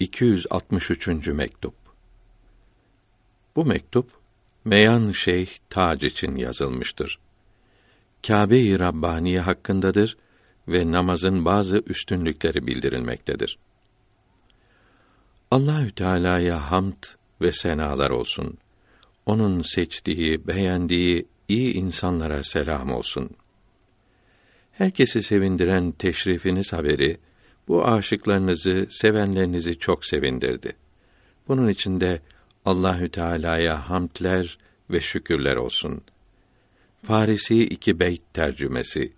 263. 0.00 1.26
mektup. 1.26 1.74
Bu 3.56 3.64
mektup 3.64 4.10
Meyan 4.64 5.12
Şeyh 5.12 5.50
Tac 5.70 6.06
için 6.06 6.36
yazılmıştır. 6.36 7.18
Kâbe-i 8.26 8.78
Rabbaniye 8.78 9.40
hakkındadır 9.40 10.16
ve 10.68 10.92
namazın 10.92 11.44
bazı 11.44 11.82
üstünlükleri 11.86 12.66
bildirilmektedir. 12.66 13.58
Allahü 15.50 15.90
Teala'ya 15.90 16.70
hamd 16.70 17.02
ve 17.40 17.52
senalar 17.52 18.10
olsun. 18.10 18.58
Onun 19.26 19.62
seçtiği, 19.62 20.46
beğendiği 20.46 21.26
iyi 21.48 21.74
insanlara 21.74 22.42
selam 22.42 22.92
olsun. 22.92 23.30
Herkesi 24.72 25.22
sevindiren 25.22 25.92
teşrifiniz 25.92 26.72
haberi 26.72 27.18
bu 27.68 27.84
aşıklarınızı, 27.84 28.86
sevenlerinizi 28.90 29.78
çok 29.78 30.04
sevindirdi. 30.04 30.72
Bunun 31.48 31.68
için 31.68 32.00
de 32.00 32.20
Allahü 32.64 33.08
Teala'ya 33.08 33.90
hamdler 33.90 34.58
ve 34.90 35.00
şükürler 35.00 35.56
olsun. 35.56 36.00
Farisi 37.06 37.64
iki 37.64 38.00
beyt 38.00 38.34
tercümesi. 38.34 39.12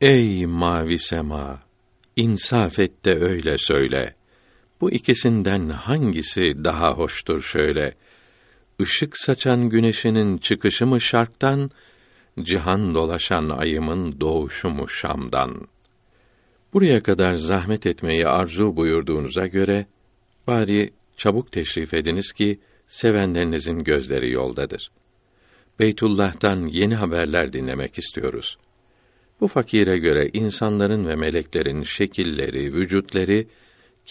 Ey 0.00 0.46
mavi 0.46 0.98
sema, 0.98 1.62
insaf 2.16 2.78
et 2.78 3.04
de 3.04 3.14
öyle 3.14 3.58
söyle. 3.58 4.14
Bu 4.80 4.90
ikisinden 4.90 5.68
hangisi 5.68 6.64
daha 6.64 6.92
hoştur 6.92 7.42
şöyle? 7.42 7.94
Işık 8.78 9.16
saçan 9.16 9.68
güneşinin 9.68 10.38
çıkışı 10.38 10.86
mı 10.86 11.00
şarktan, 11.00 11.70
cihan 12.42 12.94
dolaşan 12.94 13.48
ayımın 13.48 14.20
doğuşu 14.20 14.70
mu 14.70 14.88
Şam'dan?'' 14.88 15.75
Buraya 16.72 17.02
kadar 17.02 17.34
zahmet 17.34 17.86
etmeyi 17.86 18.28
arzu 18.28 18.76
buyurduğunuza 18.76 19.46
göre 19.46 19.86
bari 20.46 20.90
çabuk 21.16 21.52
teşrif 21.52 21.94
ediniz 21.94 22.32
ki 22.32 22.58
sevenlerinizin 22.86 23.78
gözleri 23.78 24.30
yoldadır. 24.30 24.90
Beytullah'tan 25.78 26.66
yeni 26.66 26.94
haberler 26.94 27.52
dinlemek 27.52 27.98
istiyoruz. 27.98 28.58
Bu 29.40 29.48
fakire 29.48 29.98
göre 29.98 30.30
insanların 30.32 31.08
ve 31.08 31.16
meleklerin 31.16 31.82
şekilleri, 31.82 32.74
vücutları 32.74 33.44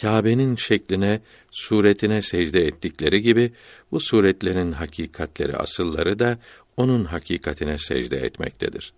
Kâbe'nin 0.01 0.55
şekline, 0.55 1.21
suretine 1.51 2.21
secde 2.21 2.67
ettikleri 2.67 3.21
gibi 3.21 3.51
bu 3.91 3.99
suretlerin 3.99 4.71
hakikatleri 4.71 5.57
asılları 5.57 6.19
da 6.19 6.37
onun 6.77 7.05
hakikatine 7.05 7.77
secde 7.77 8.17
etmektedir. 8.17 8.93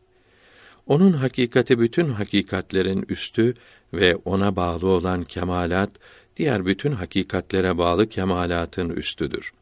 Onun 0.87 1.13
hakikati 1.13 1.79
bütün 1.79 2.09
hakikatlerin 2.09 3.05
üstü 3.09 3.53
ve 3.93 4.15
ona 4.15 4.55
bağlı 4.55 4.87
olan 4.87 5.23
kemalat 5.23 5.89
diğer 6.37 6.65
bütün 6.65 6.91
hakikatlere 6.91 7.77
bağlı 7.77 8.09
kemalatın 8.09 8.89
üstüdür. 8.89 9.53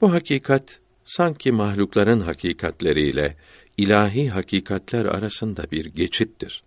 Bu 0.00 0.12
hakikat 0.12 0.80
sanki 1.04 1.52
mahlukların 1.52 2.20
hakikatleriyle 2.20 3.36
ilahi 3.76 4.28
hakikatler 4.28 5.04
arasında 5.04 5.70
bir 5.70 5.84
geçittir. 5.84 6.62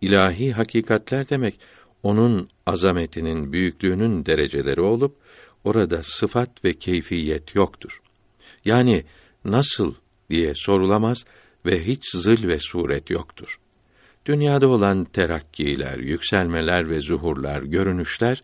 İlahi 0.00 0.52
hakikatler 0.52 1.28
demek 1.28 1.60
onun 2.02 2.48
azametinin, 2.66 3.52
büyüklüğünün 3.52 4.26
dereceleri 4.26 4.80
olup 4.80 5.16
orada 5.64 6.02
sıfat 6.02 6.64
ve 6.64 6.72
keyfiyet 6.72 7.54
yoktur. 7.54 8.00
Yani 8.64 9.04
nasıl 9.44 9.94
diye 10.30 10.52
sorulamaz 10.54 11.24
ve 11.66 11.86
hiç 11.86 12.12
zıl 12.12 12.48
ve 12.48 12.58
suret 12.58 13.10
yoktur. 13.10 13.58
Dünyada 14.26 14.68
olan 14.68 15.04
terakkiler, 15.04 15.98
yükselmeler 15.98 16.90
ve 16.90 17.00
zuhurlar, 17.00 17.62
görünüşler 17.62 18.42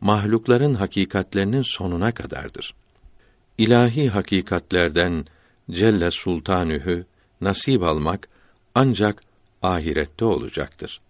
mahlukların 0.00 0.74
hakikatlerinin 0.74 1.62
sonuna 1.62 2.12
kadardır. 2.12 2.74
İlahi 3.58 4.08
hakikatlerden 4.08 5.26
Celle 5.70 6.10
Sultanühü 6.10 7.06
nasip 7.40 7.82
almak 7.82 8.28
ancak 8.74 9.22
ahirette 9.62 10.24
olacaktır. 10.24 11.00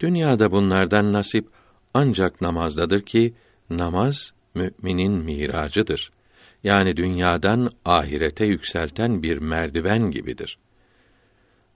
Dünyada 0.00 0.52
bunlardan 0.52 1.12
nasip 1.12 1.48
ancak 1.94 2.40
namazdadır 2.40 3.00
ki 3.00 3.34
namaz 3.70 4.32
müminin 4.54 5.12
miracıdır. 5.12 6.12
Yani 6.64 6.96
dünyadan 6.96 7.70
ahirete 7.84 8.44
yükselten 8.44 9.22
bir 9.22 9.38
merdiven 9.38 10.10
gibidir. 10.10 10.58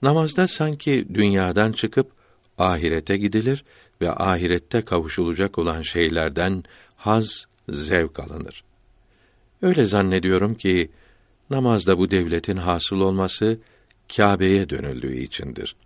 Namazda 0.02 0.48
sanki 0.48 1.06
dünyadan 1.14 1.72
çıkıp 1.72 2.10
ahirete 2.58 3.16
gidilir 3.16 3.64
ve 4.00 4.10
ahirette 4.10 4.82
kavuşulacak 4.82 5.58
olan 5.58 5.82
şeylerden 5.82 6.64
haz, 6.96 7.46
zevk 7.68 8.20
alınır. 8.20 8.64
Öyle 9.62 9.86
zannediyorum 9.86 10.54
ki 10.54 10.90
namazda 11.50 11.98
bu 11.98 12.10
devletin 12.10 12.56
hasıl 12.56 13.00
olması 13.00 13.58
Kâbe'ye 14.16 14.68
dönüldüğü 14.68 15.16
içindir. 15.16 15.76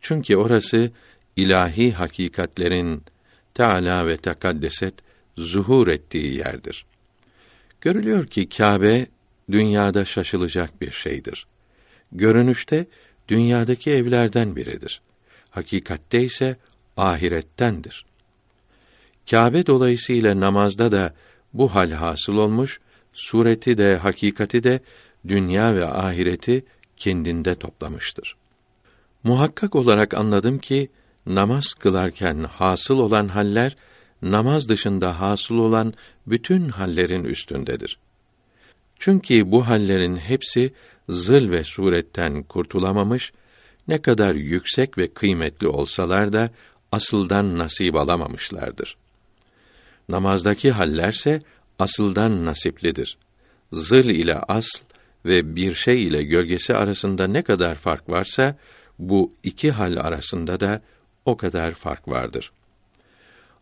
Çünkü 0.00 0.36
orası 0.36 0.90
ilahi 1.36 1.92
hakikatlerin 1.92 3.02
Teala 3.54 4.06
ve 4.06 4.16
tekaddeset 4.16 4.94
zuhur 5.36 5.88
ettiği 5.88 6.34
yerdir. 6.36 6.86
Görülüyor 7.80 8.26
ki 8.26 8.48
Kâbe 8.48 9.06
dünyada 9.50 10.04
şaşılacak 10.04 10.80
bir 10.80 10.90
şeydir. 10.90 11.46
Görünüşte 12.12 12.86
dünyadaki 13.28 13.90
evlerden 13.90 14.56
biridir. 14.56 15.00
Hakikatte 15.50 16.22
ise 16.22 16.56
ahirettendir. 16.96 18.04
Kâbe 19.30 19.66
dolayısıyla 19.66 20.40
namazda 20.40 20.92
da 20.92 21.14
bu 21.52 21.74
hal 21.74 21.90
hasıl 21.90 22.36
olmuş, 22.36 22.80
sureti 23.12 23.78
de 23.78 23.96
hakikati 23.96 24.62
de 24.62 24.80
dünya 25.28 25.74
ve 25.74 25.86
ahireti 25.86 26.64
kendinde 26.96 27.54
toplamıştır. 27.54 28.36
Muhakkak 29.24 29.74
olarak 29.74 30.14
anladım 30.14 30.58
ki 30.58 30.88
namaz 31.26 31.74
kılarken 31.74 32.44
hasıl 32.44 32.98
olan 32.98 33.28
haller 33.28 33.76
namaz 34.22 34.68
dışında 34.68 35.20
hasıl 35.20 35.58
olan 35.58 35.94
bütün 36.26 36.68
hallerin 36.68 37.24
üstündedir. 37.24 37.98
Çünkü 38.98 39.50
bu 39.50 39.66
hallerin 39.66 40.16
hepsi 40.16 40.72
zıl 41.08 41.50
ve 41.50 41.64
suretten 41.64 42.42
kurtulamamış, 42.42 43.32
ne 43.88 44.02
kadar 44.02 44.34
yüksek 44.34 44.98
ve 44.98 45.08
kıymetli 45.08 45.68
olsalar 45.68 46.32
da 46.32 46.50
asıldan 46.92 47.58
nasip 47.58 47.96
alamamışlardır. 47.96 48.96
Namazdaki 50.08 50.70
hallerse 50.70 51.42
asıldan 51.78 52.44
nasiplidir. 52.44 53.18
Zıl 53.72 54.04
ile 54.04 54.36
asl 54.38 54.78
ve 55.24 55.56
bir 55.56 55.74
şey 55.74 56.04
ile 56.04 56.22
gölgesi 56.22 56.74
arasında 56.74 57.26
ne 57.26 57.42
kadar 57.42 57.74
fark 57.74 58.08
varsa 58.08 58.56
bu 58.98 59.32
iki 59.42 59.70
hal 59.70 59.96
arasında 59.96 60.60
da 60.60 60.82
o 61.24 61.36
kadar 61.36 61.72
fark 61.72 62.08
vardır. 62.08 62.52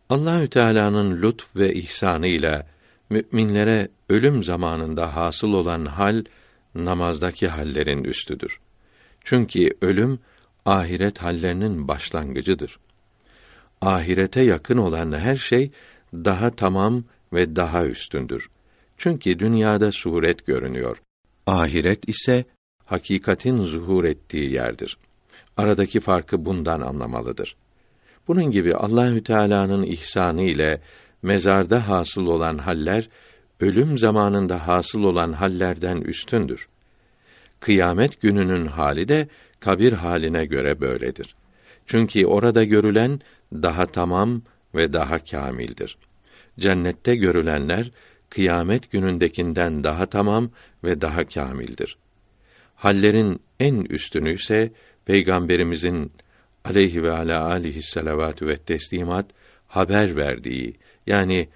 Allahü 0.09 0.47
Teala'nın 0.47 1.21
lütf 1.21 1.55
ve 1.55 1.73
ihsanı 1.73 2.27
ile 2.27 2.65
müminlere 3.09 3.87
ölüm 4.09 4.43
zamanında 4.43 5.15
hasıl 5.15 5.53
olan 5.53 5.85
hal 5.85 6.23
namazdaki 6.75 7.47
hallerin 7.47 8.03
üstüdür. 8.03 8.59
Çünkü 9.23 9.69
ölüm 9.81 10.19
ahiret 10.65 11.17
hallerinin 11.17 11.87
başlangıcıdır. 11.87 12.79
Ahirete 13.81 14.41
yakın 14.41 14.77
olan 14.77 15.17
her 15.17 15.35
şey 15.35 15.71
daha 16.13 16.49
tamam 16.49 17.03
ve 17.33 17.55
daha 17.55 17.85
üstündür. 17.85 18.49
Çünkü 18.97 19.39
dünyada 19.39 19.91
suret 19.91 20.45
görünüyor. 20.45 21.01
Ahiret 21.47 22.09
ise 22.09 22.45
hakikatin 22.85 23.63
zuhur 23.63 24.03
ettiği 24.03 24.51
yerdir. 24.51 24.97
Aradaki 25.57 25.99
farkı 25.99 26.45
bundan 26.45 26.81
anlamalıdır. 26.81 27.55
Bunun 28.27 28.51
gibi 28.51 28.75
Allahü 28.75 29.23
Teala'nın 29.23 29.83
ihsanı 29.83 30.41
ile 30.41 30.81
mezarda 31.21 31.89
hasıl 31.89 32.25
olan 32.25 32.57
haller 32.57 33.09
ölüm 33.59 33.97
zamanında 33.97 34.67
hasıl 34.67 35.03
olan 35.03 35.33
hallerden 35.33 35.97
üstündür. 35.97 36.67
Kıyamet 37.63 38.21
gününün 38.21 38.65
hali 38.65 39.07
de 39.07 39.27
kabir 39.59 39.93
haline 39.93 40.45
göre 40.45 40.81
böyledir. 40.81 41.35
Çünkü 41.85 42.25
orada 42.25 42.63
görülen 42.63 43.19
daha 43.53 43.85
tamam 43.85 44.41
ve 44.75 44.93
daha 44.93 45.19
kamildir. 45.19 45.97
Cennette 46.59 47.15
görülenler 47.15 47.91
kıyamet 48.29 48.91
günündekinden 48.91 49.83
daha 49.83 50.05
tamam 50.05 50.49
ve 50.83 51.01
daha 51.01 51.27
kamildir. 51.27 51.97
Hallerin 52.75 53.39
en 53.59 53.75
üstünü 53.75 54.33
ise 54.33 54.71
peygamberimizin 55.05 56.11
aleyhi 56.65 57.03
ve 57.03 57.11
ala 57.11 57.43
alihi 57.43 57.83
selavatü 57.83 58.47
ve 58.47 58.57
teslimat 58.57 59.25
haber 59.67 60.15
verdiği 60.15 60.73
yani 61.07 61.47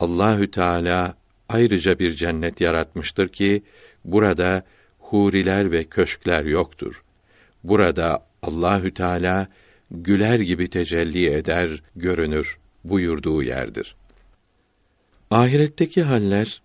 Allahü 0.00 0.50
Teala 0.50 1.14
ayrıca 1.48 1.98
bir 1.98 2.16
cennet 2.16 2.60
yaratmıştır 2.60 3.28
ki 3.28 3.62
burada 4.04 4.64
huriler 5.12 5.72
ve 5.72 5.84
köşkler 5.84 6.44
yoktur. 6.44 7.02
Burada 7.64 8.26
Allahü 8.42 8.94
Teala 8.94 9.48
güler 9.90 10.40
gibi 10.40 10.68
tecelli 10.68 11.30
eder, 11.30 11.82
görünür 11.96 12.58
buyurduğu 12.84 13.42
yerdir. 13.42 13.96
Ahiretteki 15.30 16.02
haller 16.02 16.62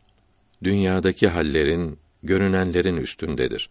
dünyadaki 0.63 1.27
hallerin, 1.27 1.99
görünenlerin 2.23 2.97
üstündedir. 2.97 3.69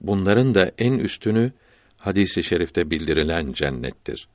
Bunların 0.00 0.54
da 0.54 0.72
en 0.78 0.92
üstünü 0.92 1.52
hadisi 1.96 2.40
i 2.40 2.44
şerifte 2.44 2.90
bildirilen 2.90 3.52
cennettir. 3.52 4.28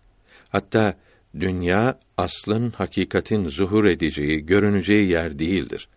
Hatta 0.50 0.98
dünya 1.40 2.00
aslın 2.18 2.72
hakikatin 2.72 3.48
zuhur 3.48 3.86
edeceği, 3.86 4.46
görüneceği 4.46 5.10
yer 5.10 5.40
değildir. 5.40 5.88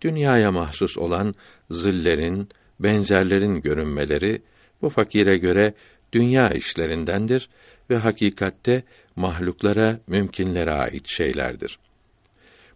Dünyaya 0.00 0.52
mahsus 0.52 0.98
olan 0.98 1.34
zillerin, 1.70 2.48
benzerlerin 2.80 3.60
görünmeleri 3.60 4.42
bu 4.82 4.88
fakire 4.88 5.36
göre 5.36 5.74
dünya 6.12 6.50
işlerindendir 6.50 7.48
ve 7.90 7.96
hakikatte 7.96 8.82
mahluklara, 9.16 10.00
mümkünlere 10.06 10.70
ait 10.70 11.08
şeylerdir. 11.08 11.78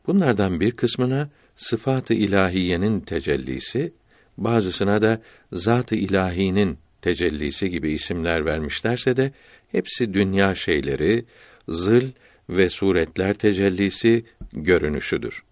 Bunlardan 0.07 0.61
bir 0.61 0.71
kısmına 0.71 1.29
sıfat-ı 1.57 2.15
ilahiyenin 2.15 3.01
tecellisi, 3.01 3.93
bazısına 4.39 5.03
da 5.03 5.23
zat-ı 5.53 5.95
ilahinin 5.97 6.79
tecellisi 7.03 7.71
gibi 7.71 7.93
isimler 7.93 8.45
vermişlerse 8.45 9.17
de 9.17 9.33
hepsi 9.73 10.15
dünya 10.15 10.55
şeyleri, 10.55 11.25
zıl 11.69 12.11
ve 12.49 12.71
suretler 12.71 13.35
tecellisi 13.35 14.25
görünüşüdür. 14.53 15.43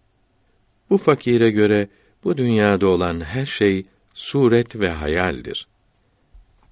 Bu 0.90 0.98
fakire 0.98 1.50
göre 1.50 1.88
bu 2.24 2.36
dünyada 2.36 2.86
olan 2.86 3.20
her 3.20 3.46
şey 3.46 3.86
suret 4.18 4.76
ve 4.76 4.90
hayaldir. 4.90 5.66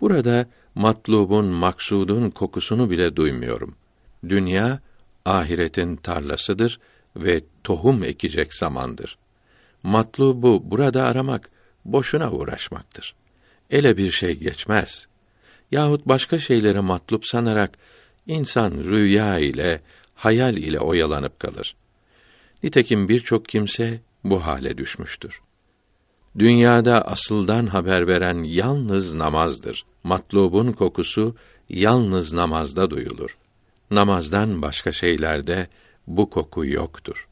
Burada 0.00 0.46
matlubun, 0.74 1.46
maksudun 1.46 2.30
kokusunu 2.30 2.90
bile 2.90 3.16
duymuyorum. 3.16 3.76
Dünya 4.28 4.80
ahiretin 5.24 5.96
tarlasıdır 5.96 6.80
ve 7.16 7.40
tohum 7.64 8.04
ekecek 8.04 8.54
zamandır. 8.54 9.18
Matlubu 9.82 10.62
burada 10.64 11.04
aramak 11.04 11.50
boşuna 11.84 12.30
uğraşmaktır. 12.30 13.14
Ele 13.70 13.96
bir 13.96 14.10
şey 14.10 14.34
geçmez. 14.34 15.06
Yahut 15.70 16.06
başka 16.06 16.38
şeyleri 16.38 16.80
matlup 16.80 17.26
sanarak 17.26 17.78
insan 18.26 18.72
rüya 18.72 19.38
ile, 19.38 19.80
hayal 20.14 20.56
ile 20.56 20.80
oyalanıp 20.80 21.40
kalır. 21.40 21.76
Nitekim 22.62 23.08
birçok 23.08 23.48
kimse 23.48 24.00
bu 24.24 24.46
hale 24.46 24.78
düşmüştür. 24.78 25.40
Dünyada 26.38 27.00
asıldan 27.00 27.66
haber 27.66 28.06
veren 28.06 28.42
yalnız 28.42 29.14
namazdır. 29.14 29.84
Matlubun 30.04 30.72
kokusu 30.72 31.36
yalnız 31.68 32.32
namazda 32.32 32.90
duyulur. 32.90 33.36
Namazdan 33.90 34.62
başka 34.62 34.92
şeylerde 34.92 35.68
bu 36.06 36.30
koku 36.30 36.66
yoktur. 36.66 37.28